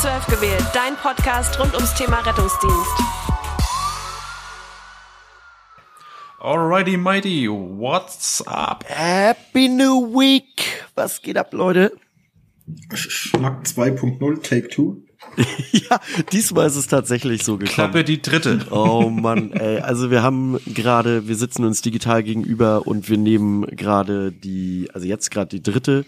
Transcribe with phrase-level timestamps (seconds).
[0.00, 2.90] 12 gewählt, dein Podcast rund ums Thema Rettungsdienst.
[6.38, 8.82] Alrighty, mighty, what's up?
[8.88, 10.86] Happy New Week!
[10.94, 11.92] Was geht ab, Leute?
[12.94, 15.10] Schnack 2.0, Take 2.
[15.72, 16.00] ja,
[16.32, 17.74] diesmal ist es tatsächlich so gekommen.
[17.74, 18.66] Klappe die dritte.
[18.70, 19.80] Oh Mann, ey.
[19.80, 25.06] Also wir haben gerade, wir sitzen uns digital gegenüber und wir nehmen gerade die, also
[25.06, 26.06] jetzt gerade die dritte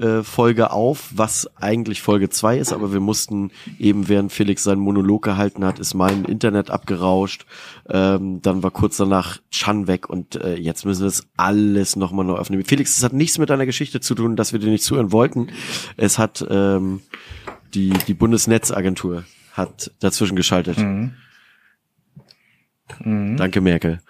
[0.00, 4.80] äh, Folge auf, was eigentlich Folge zwei ist, aber wir mussten eben, während Felix seinen
[4.80, 7.46] Monolog gehalten hat, ist mein Internet abgerauscht.
[7.88, 12.24] Ähm, dann war kurz danach Chan weg und äh, jetzt müssen wir das alles nochmal
[12.24, 12.64] neu aufnehmen.
[12.64, 15.48] Felix, es hat nichts mit deiner Geschichte zu tun, dass wir dir nicht zuhören wollten.
[15.96, 17.00] Es hat ähm,
[17.74, 20.78] die, die Bundesnetzagentur hat dazwischen geschaltet.
[20.78, 21.12] Mhm.
[23.04, 23.36] Mhm.
[23.36, 24.00] Danke, Merkel.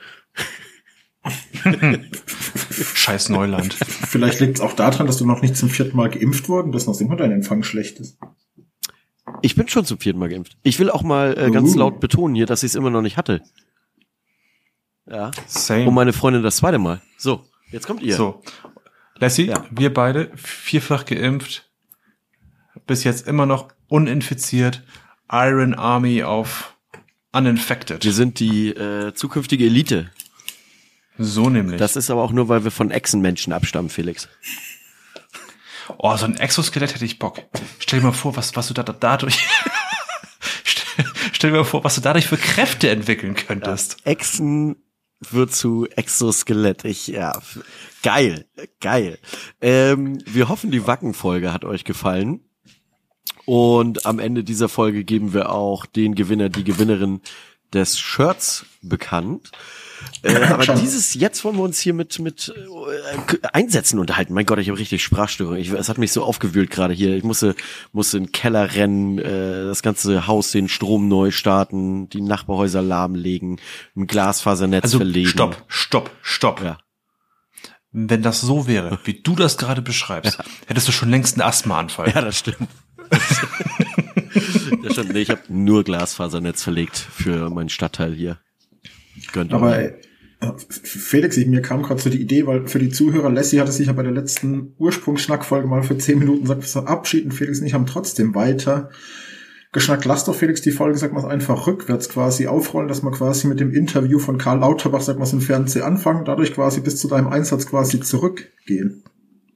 [2.84, 3.75] Scheiß Neuland.
[3.75, 6.88] Vielleicht liegt es auch daran, dass du noch nicht zum vierten Mal geimpft worden bist,
[6.88, 8.18] nachdem dein Empfang schlecht ist.
[9.43, 10.57] Ich bin schon zum vierten Mal geimpft.
[10.63, 11.79] Ich will auch mal äh, ganz uh.
[11.79, 13.43] laut betonen hier, dass ich es immer noch nicht hatte.
[15.09, 15.30] Ja.
[15.46, 15.87] Same.
[15.87, 17.01] Und meine Freundin das zweite Mal.
[17.16, 18.16] So, jetzt kommt ihr.
[18.16, 18.43] So.
[19.18, 19.65] Lassie, ja.
[19.71, 21.68] wir beide vierfach geimpft,
[22.87, 24.83] bis jetzt immer noch uninfiziert,
[25.30, 26.74] Iron Army auf
[27.33, 28.05] uninfected.
[28.05, 30.10] Wir sind die äh, zukünftige Elite.
[31.23, 31.79] So nämlich.
[31.79, 34.26] Das ist aber auch nur, weil wir von Echsenmenschen abstammen, Felix.
[35.99, 37.43] Oh, so ein Exoskelett hätte ich Bock.
[37.79, 39.38] Stell dir mal vor, was, was du da, da dadurch,
[40.65, 43.99] stell, stell, dir mal vor, was du dadurch für Kräfte entwickeln könntest.
[44.04, 44.77] Ja, Echsen
[45.29, 46.87] wird zu Exoskelett.
[46.87, 47.38] Ich, ja,
[48.02, 48.46] geil,
[48.80, 49.18] geil.
[49.60, 52.40] Ähm, wir hoffen, die Wackenfolge hat euch gefallen.
[53.45, 57.21] Und am Ende dieser Folge geben wir auch den Gewinner, die Gewinnerin
[57.73, 59.51] des Shirts bekannt.
[60.23, 64.34] Äh, aber dieses, jetzt wollen wir uns hier mit, mit äh, Einsätzen unterhalten.
[64.34, 65.56] Mein Gott, ich habe richtig Sprachstörung.
[65.56, 67.16] Ich, es hat mich so aufgewühlt gerade hier.
[67.16, 67.54] Ich musste,
[67.93, 72.83] musste in den Keller rennen, äh, das ganze Haus den Strom neu starten, die Nachbarhäuser
[72.83, 73.61] lahmlegen,
[73.97, 75.28] ein Glasfasernetz also, verlegen.
[75.28, 76.62] Stopp, stopp, stopp.
[76.62, 76.78] Ja.
[77.93, 80.45] Wenn das so wäre, wie du das gerade beschreibst, ja.
[80.66, 82.12] hättest du schon längst einen Asthmaanfall.
[82.15, 82.69] Ja, das stimmt.
[84.83, 85.13] das stimmt.
[85.13, 88.39] Nee, ich habe nur Glasfasernetz verlegt für meinen Stadtteil hier.
[89.33, 89.95] Gönnt Aber ey,
[90.41, 93.73] äh, Felix, ich, mir kam gerade so die Idee, weil für die Zuhörer, Lassie hatte
[93.73, 97.67] sich ja bei der letzten Ursprungsschnackfolge mal für zehn Minuten gesagt, wir verabschieden Felix und
[97.67, 98.91] ich haben trotzdem weiter
[99.73, 100.05] geschnackt.
[100.05, 103.61] Lass doch Felix die Folge, sag mal, einfach rückwärts quasi aufrollen, dass wir quasi mit
[103.61, 107.29] dem Interview von Karl Lauterbach, sag mal, im Fernsehen anfangen, dadurch quasi bis zu deinem
[107.29, 109.05] Einsatz quasi zurückgehen.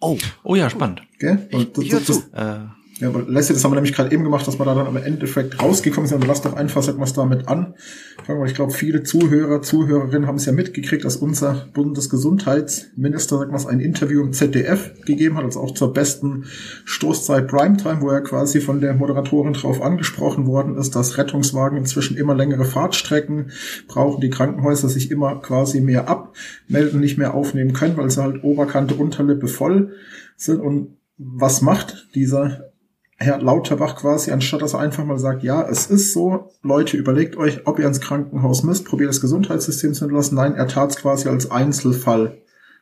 [0.01, 1.03] Oh, oh ja, spannend.
[1.15, 1.39] Okay?
[1.49, 2.67] Ich, das, ich das, das, äh,
[3.05, 4.97] ja, aber Leslie, das haben wir nämlich gerade eben gemacht, dass wir da dann am
[4.97, 6.23] Endeffekt rausgekommen sind.
[6.23, 7.75] Und lass doch einfach mal damit an.
[8.47, 13.81] Ich glaube, viele Zuhörer, Zuhörerinnen haben es ja mitgekriegt, dass unser Bundesgesundheitsminister, sag mal, ein
[13.81, 16.47] Interview im ZDF gegeben hat, also auch zur besten
[16.87, 22.17] Stoßzeit Primetime, wo er quasi von der Moderatorin drauf angesprochen worden ist, dass Rettungswagen inzwischen
[22.17, 23.51] immer längere Fahrtstrecken
[23.87, 28.43] brauchen, die Krankenhäuser sich immer quasi mehr abmelden, nicht mehr aufnehmen können, weil sie halt
[28.43, 29.93] Oberkante, Unterlippe voll
[30.37, 30.61] sind.
[30.61, 32.73] Und was macht dieser
[33.25, 37.37] Herr Lauterbach quasi, anstatt dass er einfach mal sagt, ja, es ist so, Leute, überlegt
[37.37, 40.37] euch, ob ihr ins Krankenhaus müsst, probiert das Gesundheitssystem zu entlassen.
[40.37, 42.39] Nein, er tat es quasi als Einzelfall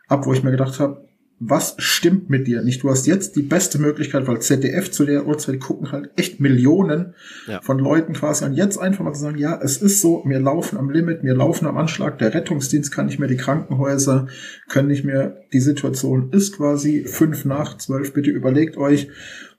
[0.08, 1.04] ab, wo ich mir gedacht habe,
[1.44, 2.84] was stimmt mit dir nicht?
[2.84, 7.14] Du hast jetzt die beste Möglichkeit, weil ZDF zu der Uhrzeit gucken halt echt Millionen
[7.48, 7.60] ja.
[7.60, 8.52] von Leuten quasi an.
[8.52, 11.66] Jetzt einfach mal zu sagen, ja, es ist so, wir laufen am Limit, wir laufen
[11.66, 14.28] am Anschlag, der Rettungsdienst kann nicht mehr, die Krankenhäuser
[14.68, 18.12] können nicht mehr, die Situation ist quasi fünf nach zwölf.
[18.12, 19.08] Bitte überlegt euch,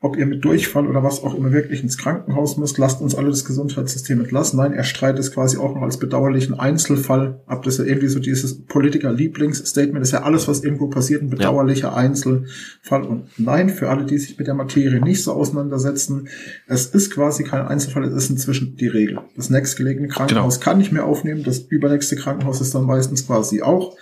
[0.03, 3.29] ob ihr mit Durchfall oder was auch immer wirklich ins Krankenhaus müsst, lasst uns alle
[3.29, 4.57] das Gesundheitssystem entlassen.
[4.57, 7.63] Nein, er streitet es quasi auch noch als bedauerlichen Einzelfall ab.
[7.63, 10.01] Das ist ja irgendwie so dieses Politiker-Lieblingsstatement.
[10.01, 11.95] Das ist ja alles, was irgendwo passiert, ein bedauerlicher ja.
[11.95, 13.03] Einzelfall.
[13.03, 16.27] Und nein, für alle, die sich mit der Materie nicht so auseinandersetzen,
[16.67, 19.19] es ist quasi kein Einzelfall, es ist inzwischen die Regel.
[19.37, 20.65] Das nächstgelegene Krankenhaus genau.
[20.65, 23.95] kann nicht mehr aufnehmen, das übernächste Krankenhaus ist dann meistens quasi auch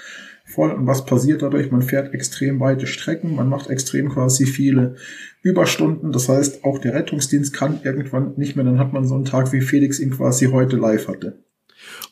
[0.52, 0.72] voll.
[0.72, 1.72] Und was passiert dadurch?
[1.72, 4.96] Man fährt extrem weite Strecken, man macht extrem quasi viele
[5.42, 6.12] Überstunden.
[6.12, 8.66] Das heißt, auch der Rettungsdienst kann irgendwann nicht mehr.
[8.66, 11.40] Dann hat man so einen Tag, wie Felix ihn quasi heute live hatte.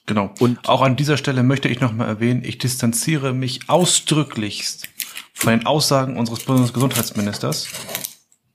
[0.06, 0.34] Genau.
[0.40, 4.88] Und auch an dieser Stelle möchte ich nochmal erwähnen, ich distanziere mich ausdrücklichst
[5.34, 7.68] von den Aussagen unseres Bundesgesundheitsministers.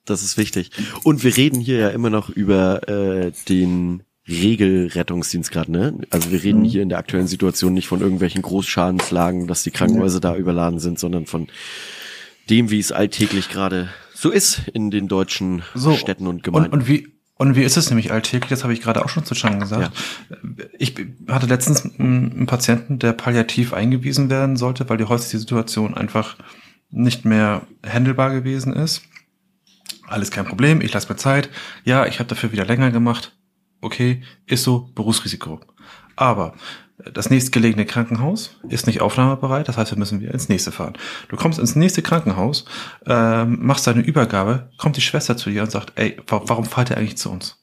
[0.05, 0.71] Das ist wichtig.
[1.03, 5.99] Und wir reden hier ja immer noch über äh, den Regelrettungsdienst gerade, ne?
[6.11, 6.65] Also wir reden mhm.
[6.65, 10.21] hier in der aktuellen Situation nicht von irgendwelchen Großschadenslagen, dass die Krankenhäuser ja.
[10.21, 11.49] da überladen sind, sondern von
[12.49, 16.73] dem, wie es alltäglich gerade so ist in den deutschen so, Städten und Gemeinden.
[16.73, 18.49] Und, und wie und wie ist es nämlich alltäglich?
[18.49, 19.93] Das habe ich gerade auch schon zu Chan gesagt.
[20.31, 20.39] Ja.
[20.79, 20.95] Ich
[21.27, 26.37] hatte letztens einen Patienten, der palliativ eingewiesen werden sollte, weil die häusliche Situation einfach
[26.91, 29.03] nicht mehr handelbar gewesen ist.
[30.07, 31.49] Alles kein Problem, ich lasse mir Zeit.
[31.85, 33.35] Ja, ich habe dafür wieder länger gemacht.
[33.85, 35.61] Okay, ist so, Berufsrisiko.
[36.17, 36.55] Aber
[36.97, 40.95] das nächstgelegene Krankenhaus ist nicht aufnahmebereit, das heißt, wir müssen wieder ins nächste fahren.
[41.29, 42.65] Du kommst ins nächste Krankenhaus,
[43.05, 46.97] ähm, machst deine Übergabe, kommt die Schwester zu dir und sagt, ey, warum fahrt ihr
[46.97, 47.63] eigentlich zu uns?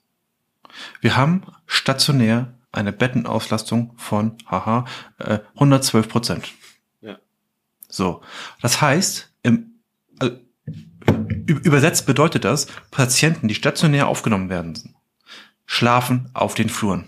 [1.00, 4.86] Wir haben stationär eine Bettenauslastung von, haha,
[5.18, 6.52] äh, 112 Prozent.
[7.02, 7.18] Ja.
[7.88, 8.22] So,
[8.62, 9.80] das heißt, im,
[10.22, 10.30] äh,
[11.48, 14.94] übersetzt bedeutet das, Patienten, die stationär aufgenommen werden,
[15.72, 17.08] schlafen auf den Fluren.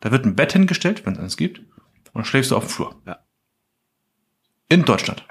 [0.00, 1.68] Da wird ein Bett hingestellt, wenn es eins gibt, und
[2.14, 3.00] dann schläfst du auf dem Flur.
[3.06, 3.20] Ja.
[4.68, 5.24] In Deutschland.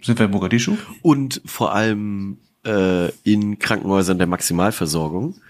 [0.00, 0.76] Sind wir in Mogadischu?
[1.02, 5.40] Und vor allem äh, in Krankenhäusern der Maximalversorgung.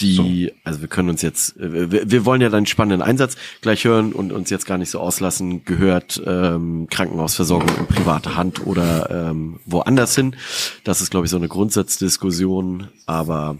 [0.00, 0.60] Die, so.
[0.64, 4.12] also wir können uns jetzt, äh, wir, wir wollen ja deinen spannenden Einsatz gleich hören
[4.12, 9.60] und uns jetzt gar nicht so auslassen, gehört ähm, Krankenhausversorgung in private Hand oder ähm,
[9.64, 10.36] woanders hin.
[10.84, 12.88] Das ist, glaube ich, so eine Grundsatzdiskussion.
[13.06, 13.58] Aber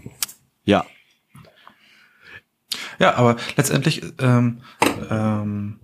[0.65, 0.85] ja,
[2.99, 4.61] ja, aber letztendlich ähm,
[5.09, 5.79] ähm,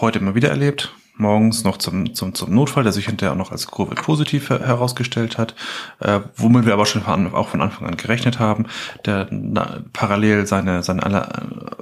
[0.00, 3.52] heute mal wieder erlebt, morgens noch zum, zum, zum Notfall, der sich hinterher auch noch
[3.52, 5.54] als Covid-positiv herausgestellt hat,
[6.00, 8.66] äh, womit wir aber schon von, auch von Anfang an gerechnet haben,
[9.04, 11.04] der na, parallel seine, seine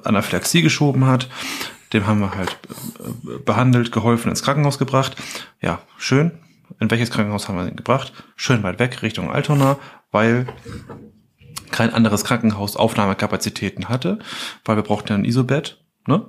[0.05, 1.29] Anaphylaxie geschoben hat.
[1.93, 2.59] Dem haben wir halt
[2.99, 5.17] äh, behandelt, geholfen, ins Krankenhaus gebracht.
[5.61, 6.33] Ja, schön.
[6.79, 8.13] In welches Krankenhaus haben wir ihn gebracht?
[8.37, 9.79] Schön weit weg, Richtung Altona,
[10.13, 10.47] weil
[11.71, 14.19] kein anderes Krankenhaus Aufnahmekapazitäten hatte,
[14.65, 16.27] weil wir brauchten ja ein Isobett, ne?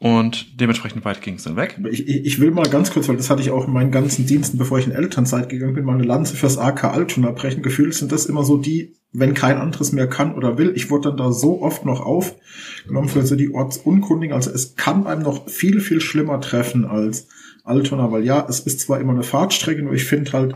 [0.00, 1.78] Und dementsprechend weit ging es dann weg.
[1.90, 4.56] Ich, ich will mal ganz kurz, weil das hatte ich auch in meinen ganzen Diensten,
[4.56, 7.60] bevor ich in Elternzeit gegangen bin, mal eine Lanze fürs AK Altona brechen.
[7.60, 10.72] Gefühlt sind das immer so die, wenn kein anderes mehr kann oder will.
[10.74, 14.34] Ich wurde dann da so oft noch aufgenommen für so die Ortsunkundigen.
[14.34, 17.28] Also es kann einem noch viel, viel schlimmer treffen als
[17.64, 20.54] Altona, weil ja, es ist zwar immer eine Fahrtstrecke, nur ich finde halt,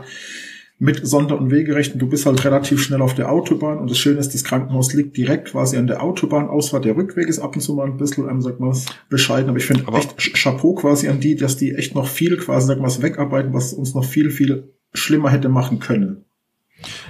[0.77, 1.99] mit Sonder- und Wegerechten.
[1.99, 5.15] Du bist halt relativ schnell auf der Autobahn und das Schöne ist, das Krankenhaus liegt
[5.15, 6.83] direkt quasi an der Autobahnausfahrt.
[6.83, 8.75] Der Rückweg ist ab und zu mal ein bisschen, ähm, sag mal,
[9.09, 12.67] bescheiden, aber ich finde echt Chapeau quasi an die, dass die echt noch viel quasi,
[12.67, 16.25] sag mal, wegarbeiten, was uns noch viel, viel schlimmer hätte machen können.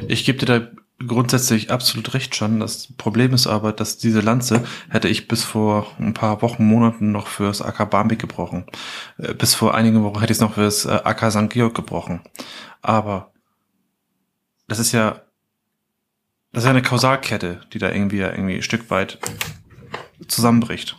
[0.08, 0.68] Ich gebe dir da
[1.06, 2.60] grundsätzlich absolut recht schon.
[2.60, 7.12] Das Problem ist aber, dass diese Lanze hätte ich bis vor ein paar Wochen, Monaten
[7.12, 8.66] noch fürs AK Barmbek gebrochen.
[9.18, 11.50] Äh, bis vor einigen Wochen hätte ich es noch fürs äh, AK St.
[11.50, 12.22] Georg gebrochen.
[12.82, 13.32] Aber
[14.68, 15.22] das ist ja,
[16.52, 19.20] das ist ja eine Kausalkette, die da irgendwie, irgendwie ein Stück weit
[20.28, 20.98] zusammenbricht.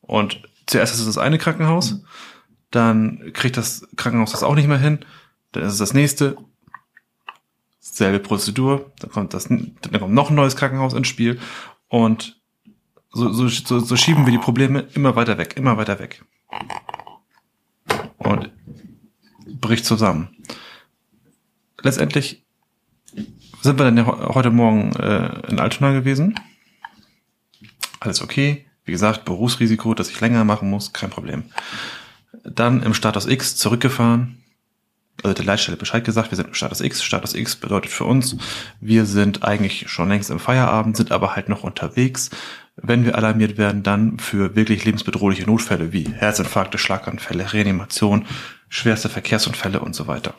[0.00, 2.02] Und zuerst ist es das eine Krankenhaus,
[2.70, 5.00] dann kriegt das Krankenhaus das auch nicht mehr hin,
[5.52, 6.36] dann ist es das nächste,
[7.80, 11.40] selbe Prozedur, dann kommt das, dann kommt noch ein neues Krankenhaus ins Spiel
[11.88, 12.40] und
[13.10, 16.22] so, so, so, so schieben wir die Probleme immer weiter weg, immer weiter weg.
[18.18, 18.50] Und
[19.46, 20.36] bricht zusammen
[21.82, 22.44] letztendlich
[23.62, 26.38] sind wir dann ja heute Morgen äh, in Altona gewesen.
[28.00, 28.66] Alles okay.
[28.84, 31.44] Wie gesagt, Berufsrisiko, dass ich länger machen muss, kein Problem.
[32.44, 34.42] Dann im Status X zurückgefahren.
[35.22, 37.02] Also der Leitstelle Bescheid gesagt, wir sind im Status X.
[37.02, 38.36] Status X bedeutet für uns,
[38.80, 42.30] wir sind eigentlich schon längst im Feierabend, sind aber halt noch unterwegs.
[42.76, 48.26] Wenn wir alarmiert werden, dann für wirklich lebensbedrohliche Notfälle wie Herzinfarkte, Schlaganfälle, Reanimation,
[48.68, 50.34] schwerste Verkehrsunfälle und so weiter.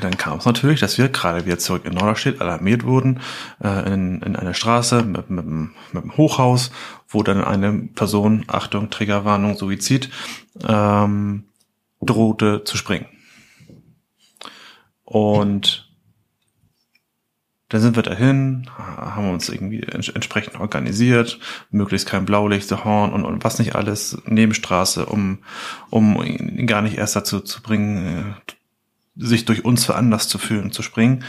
[0.00, 3.20] Dann kam es natürlich, dass wir gerade wieder zurück in Norderstedt alarmiert wurden,
[3.62, 6.70] äh, in, in eine Straße mit, mit, mit einem Hochhaus,
[7.08, 10.10] wo dann eine Person, Achtung, Triggerwarnung, Suizid,
[10.66, 11.44] ähm,
[12.00, 13.06] drohte zu springen.
[15.04, 15.88] Und
[17.72, 21.38] dann sind wir dahin, haben uns irgendwie entsprechend organisiert,
[21.70, 25.38] möglichst kein Blaulicht, Horn und, und was nicht alles, Nebenstraße, um,
[25.88, 28.52] um ihn gar nicht erst dazu zu bringen, äh,
[29.16, 31.24] sich durch uns veranlasst zu fühlen, zu springen.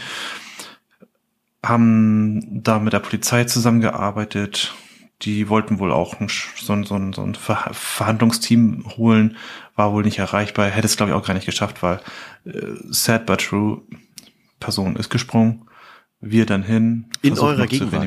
[1.64, 4.74] Haben da mit der Polizei zusammengearbeitet.
[5.22, 9.36] Die wollten wohl auch ein, so, ein, so, ein, so ein Verhandlungsteam holen,
[9.74, 12.00] war wohl nicht erreichbar, hätte es glaube ich auch gar nicht geschafft, weil
[12.44, 13.82] äh, sad but true,
[14.60, 15.68] Person ist gesprungen,
[16.20, 17.92] wir dann hin, in eurer Gegenwart.
[17.94, 18.00] zu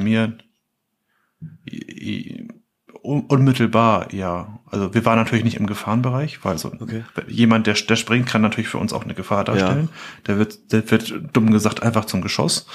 [3.08, 4.60] unmittelbar, ja.
[4.70, 7.06] Also wir waren natürlich nicht im Gefahrenbereich, weil so okay.
[7.28, 9.90] jemand, der, der springt, kann natürlich für uns auch eine Gefahr darstellen.
[9.90, 10.24] Ja.
[10.28, 12.68] Der wird, der wird dumm gesagt einfach zum Geschoss.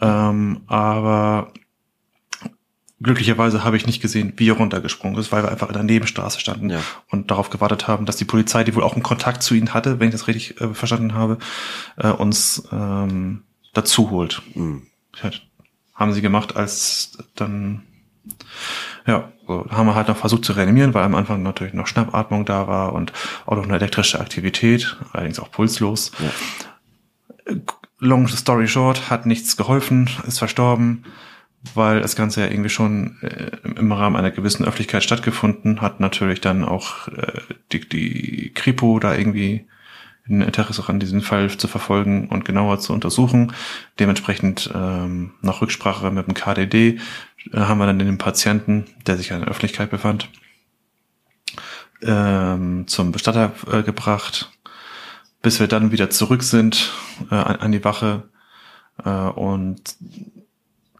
[0.00, 1.52] Ähm, aber
[3.00, 6.40] glücklicherweise habe ich nicht gesehen, wie er runtergesprungen ist, weil wir einfach in der Nebenstraße
[6.40, 6.80] standen ja.
[7.08, 10.00] und darauf gewartet haben, dass die Polizei, die wohl auch einen Kontakt zu ihnen hatte,
[10.00, 11.38] wenn ich das richtig äh, verstanden habe,
[11.96, 13.44] äh, uns ähm,
[13.74, 14.42] dazu holt.
[14.54, 14.82] Mhm.
[15.94, 17.82] Haben sie gemacht, als dann
[19.08, 22.44] ja, so haben wir halt noch versucht zu reanimieren, weil am Anfang natürlich noch Schnappatmung
[22.44, 23.12] da war und
[23.46, 26.12] auch noch eine elektrische Aktivität, allerdings auch pulslos.
[26.18, 27.54] Ja.
[27.98, 31.04] Long story short, hat nichts geholfen, ist verstorben,
[31.74, 36.42] weil das Ganze ja irgendwie schon äh, im Rahmen einer gewissen Öffentlichkeit stattgefunden hat, natürlich
[36.42, 37.40] dann auch äh,
[37.72, 39.66] die, die Kripo da irgendwie
[40.28, 43.52] ein Interesse auch an diesem Fall zu verfolgen und genauer zu untersuchen.
[43.98, 47.00] Dementsprechend ähm, nach Rücksprache mit dem KDD
[47.52, 50.28] haben wir dann den Patienten, der sich in der Öffentlichkeit befand,
[52.02, 54.50] ähm, zum Bestatter äh, gebracht,
[55.42, 56.92] bis wir dann wieder zurück sind
[57.30, 58.28] äh, an, an die Wache
[59.04, 59.96] äh, und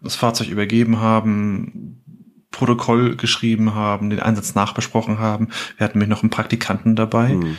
[0.03, 2.03] das Fahrzeug übergeben haben,
[2.51, 5.49] Protokoll geschrieben haben, den Einsatz nachbesprochen haben.
[5.77, 7.35] Wir hatten mich noch einen Praktikanten dabei.
[7.35, 7.57] Mhm.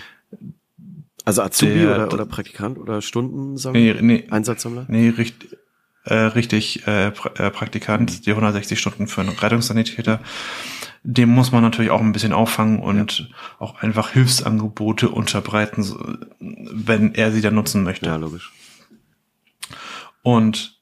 [1.26, 3.80] Also Azubi der, oder, oder Praktikant oder Stundensammler?
[3.80, 4.86] Nee, nee, Einsatzsammler?
[4.88, 5.58] Nee, richtig,
[6.10, 7.12] äh, richtig äh, äh,
[7.52, 8.22] Praktikant, mhm.
[8.24, 10.20] die 160 Stunden für einen Rettungssanitäter.
[11.04, 13.26] Dem muss man natürlich auch ein bisschen auffangen und ja.
[13.60, 15.86] auch einfach Hilfsangebote unterbreiten,
[16.40, 18.08] wenn er sie dann nutzen möchte.
[18.08, 18.52] Ja, logisch.
[20.22, 20.80] Und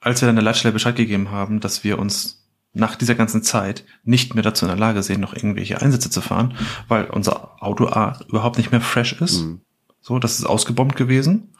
[0.00, 3.84] als wir dann der Leitstelle Bescheid gegeben haben, dass wir uns nach dieser ganzen Zeit
[4.02, 6.56] nicht mehr dazu in der Lage sehen, noch irgendwelche Einsätze zu fahren,
[6.88, 9.42] weil unser Auto A überhaupt nicht mehr fresh ist.
[9.42, 9.60] Mhm.
[10.00, 11.54] So, das ist ausgebombt gewesen,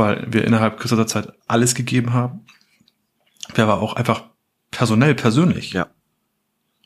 [0.00, 2.44] weil wir innerhalb kürzester Zeit alles gegeben haben.
[3.54, 4.24] Wir aber auch einfach
[4.70, 5.86] personell, persönlich ja.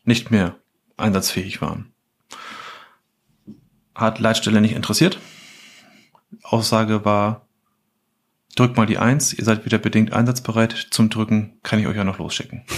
[0.04, 0.56] nicht mehr
[0.96, 1.92] einsatzfähig waren.
[3.94, 5.18] Hat Leitstelle nicht interessiert.
[6.42, 7.44] Aussage war,
[8.56, 10.88] Drückt mal die Eins, ihr seid wieder bedingt einsatzbereit.
[10.90, 12.62] Zum Drücken kann ich euch ja noch losschicken.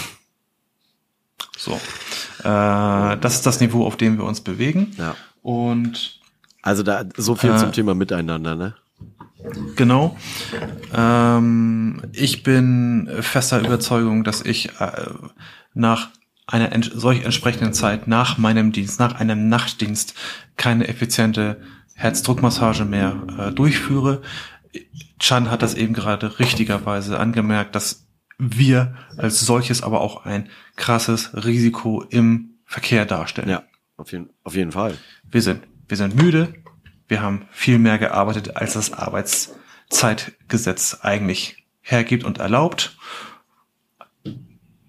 [1.58, 1.72] So.
[2.44, 4.94] Äh, das ist das Niveau, auf dem wir uns bewegen.
[4.98, 5.16] Ja.
[5.42, 6.20] Und
[6.62, 8.74] also da so viel äh, zum Thema Miteinander, ne?
[9.76, 10.16] Genau.
[10.94, 15.10] Ähm, ich bin fester Überzeugung, dass ich äh,
[15.74, 16.10] nach
[16.46, 20.14] einer ent solch entsprechenden Zeit, nach meinem Dienst, nach einem Nachtdienst,
[20.56, 21.60] keine effiziente
[21.94, 24.22] Herzdruckmassage mehr äh, durchführe.
[25.18, 28.06] Chan hat das eben gerade richtigerweise angemerkt, dass
[28.38, 33.48] wir als solches aber auch ein krasses Risiko im Verkehr darstellen.
[33.48, 33.62] Ja,
[33.96, 34.94] auf jeden, auf jeden Fall.
[35.30, 36.54] Wir sind, wir sind müde.
[37.08, 42.96] Wir haben viel mehr gearbeitet, als das Arbeitszeitgesetz eigentlich hergibt und erlaubt.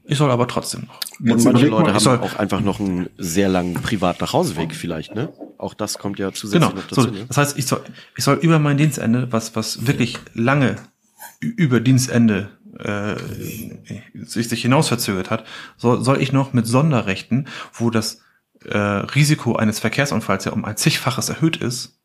[0.09, 1.01] Ich soll aber trotzdem noch.
[1.19, 5.33] Und manche Leute haben auch einfach noch einen sehr langen privat Nachhauseweg vielleicht, ne?
[5.57, 6.81] Auch das kommt ja zusätzlich genau.
[6.81, 7.01] noch dazu.
[7.01, 7.25] So, ne?
[7.27, 7.83] Das heißt, ich soll,
[8.15, 10.75] ich soll über mein Dienstende, was, was wirklich lange
[11.39, 13.15] über Dienstende äh,
[14.13, 15.45] sich, sich hinaus verzögert hat,
[15.77, 18.21] soll, soll ich noch mit Sonderrechten, wo das
[18.65, 21.96] äh, Risiko eines Verkehrsunfalls ja um ein zigfaches erhöht ist,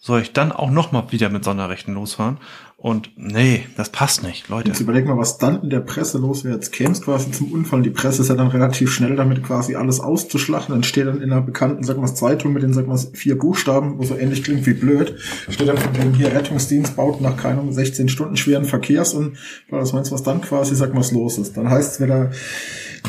[0.00, 2.38] soll ich dann auch noch mal wieder mit Sonderrechten losfahren?
[2.80, 4.68] Und nee, das passt nicht, Leute.
[4.68, 6.54] Jetzt überleg mal, was dann in der Presse los wäre.
[6.54, 7.82] Jetzt käme es quasi zum Unfall.
[7.82, 10.72] Die Presse ist ja dann relativ schnell damit quasi alles auszuschlachten.
[10.72, 13.98] Dann steht dann in einer bekannten, sagen wir Zeitung mit den, sagen wir vier Buchstaben,
[13.98, 15.16] wo so ähnlich klingt wie blöd,
[15.48, 19.36] steht dann von dem hier Rettungsdienst baut nach keinem 16 Stunden schweren Verkehrs und
[19.70, 21.56] was meinst du, was dann quasi, sag mal, los ist.
[21.56, 22.30] Dann heißt es wieder,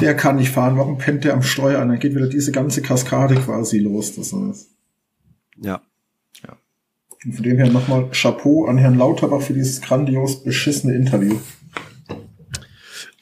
[0.01, 1.89] der kann nicht fahren, warum pennt der am Steuer an?
[1.89, 4.15] Dann geht wieder diese ganze Kaskade quasi los.
[4.15, 4.71] Das ist.
[5.61, 5.81] Ja.
[7.25, 11.37] Und von dem her nochmal Chapeau an Herrn Lauterbach für dieses grandios beschissene Interview.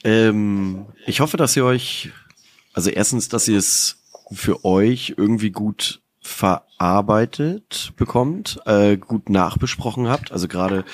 [0.04, 2.10] Ähm, ich hoffe, dass ihr euch,
[2.72, 3.96] also erstens, dass ihr es
[4.30, 10.84] für euch irgendwie gut verarbeitet bekommt, äh, gut nachbesprochen habt, also gerade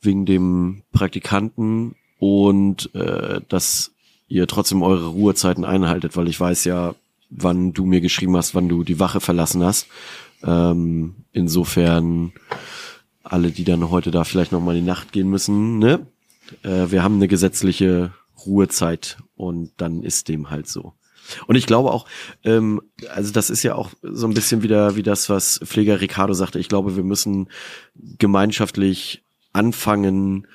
[0.00, 3.92] wegen dem Praktikanten und äh, dass
[4.28, 6.94] ihr trotzdem eure Ruhezeiten einhaltet, weil ich weiß ja,
[7.34, 9.86] wann du mir geschrieben hast, wann du die Wache verlassen hast.
[10.44, 12.32] Ähm, insofern
[13.22, 16.06] alle, die dann heute da vielleicht noch mal in die Nacht gehen müssen, ne?
[16.62, 18.12] Äh, wir haben eine gesetzliche
[18.44, 20.94] Ruhezeit und dann ist dem halt so.
[21.46, 22.06] Und ich glaube auch,
[22.44, 26.34] ähm, also das ist ja auch so ein bisschen wieder wie das, was Pfleger Ricardo
[26.34, 26.58] sagte.
[26.58, 27.48] Ich glaube, wir müssen
[27.94, 30.46] gemeinschaftlich anfangen,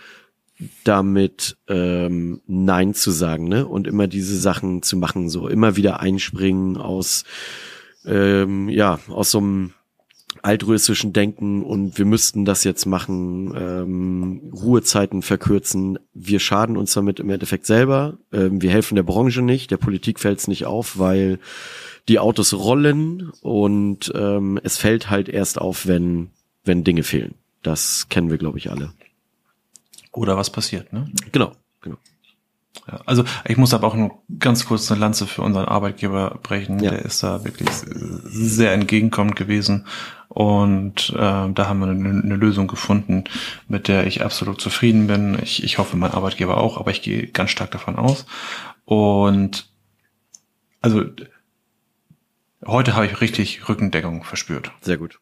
[0.84, 3.68] damit ähm, Nein zu sagen, ne?
[3.68, 7.24] Und immer diese Sachen zu machen, so immer wieder einspringen aus
[8.06, 9.74] ähm, ja aus so einem
[10.42, 16.00] altruistischen Denken und wir müssten das jetzt machen, ähm, Ruhezeiten verkürzen.
[16.14, 18.18] Wir schaden uns damit im Endeffekt selber.
[18.32, 21.40] Ähm, wir helfen der Branche nicht, der Politik fällt es nicht auf, weil
[22.08, 26.30] die Autos rollen und ähm, es fällt halt erst auf, wenn,
[26.64, 27.36] wenn Dinge fehlen.
[27.64, 28.94] Das kennen wir, glaube ich, alle.
[30.18, 31.12] Oder was passiert, ne?
[31.32, 31.98] Genau, genau.
[32.88, 36.80] Ja, also ich muss aber auch nur ganz kurz eine Lanze für unseren Arbeitgeber brechen.
[36.80, 36.90] Ja.
[36.92, 37.70] Der ist da wirklich
[38.26, 39.86] sehr entgegenkommend gewesen.
[40.30, 43.26] Und äh, da haben wir eine, eine, Lösung gefunden,
[43.68, 45.38] mit der ich absolut zufrieden bin.
[45.42, 48.26] Ich, ich hoffe, mein Arbeitgeber auch, aber ich gehe ganz stark davon aus.
[48.86, 49.70] Und
[50.82, 51.04] also
[52.66, 54.72] heute habe ich richtig Rückendeckung verspürt.
[54.82, 55.20] Sehr gut.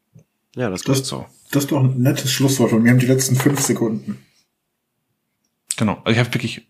[0.56, 1.26] Ja, das, das so.
[1.52, 4.20] Das ist doch ein nettes Schlusswort und wir haben die letzten fünf Sekunden.
[5.78, 6.02] Genau.
[6.04, 6.68] Also ich habe wirklich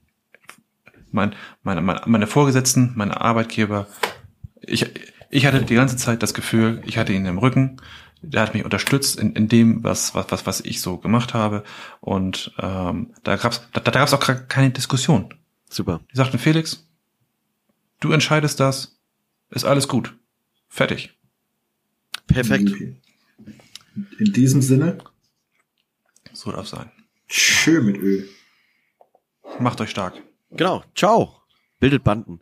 [1.12, 3.88] mein, meine, meine, meine Vorgesetzten, meine Arbeitgeber,
[4.62, 4.86] ich,
[5.30, 7.78] ich hatte die ganze Zeit das Gefühl, ich hatte ihn im Rücken,
[8.22, 11.64] der hat mich unterstützt in, in dem, was, was, was, was ich so gemacht habe.
[12.02, 15.34] Und ähm, da gab's da, da gab's auch keine Diskussion.
[15.70, 16.02] Super.
[16.12, 16.88] Die sagten, Felix,
[18.00, 18.98] du entscheidest das,
[19.52, 20.16] ist alles gut.
[20.68, 21.14] Fertig.
[22.28, 22.72] Perfekt.
[24.20, 24.98] In diesem Sinne.
[26.34, 26.92] So darf sein.
[27.28, 28.28] Schön mit Öl.
[29.60, 30.22] Macht euch stark.
[30.52, 30.84] Genau.
[30.96, 31.42] Ciao.
[31.80, 32.40] Bildet Banden.